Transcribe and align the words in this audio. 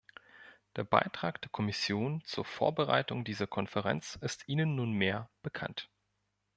Der 0.77 0.83
Beitrag 0.83 1.43
der 1.43 1.51
Kommission 1.51 2.23
zur 2.25 2.43
Vorbereitung 2.43 3.23
dieser 3.23 3.45
Konferenz 3.45 4.17
ist 4.19 4.49
Ihnen 4.49 4.73
nunmehr 4.73 5.29
bekannt. 5.43 5.91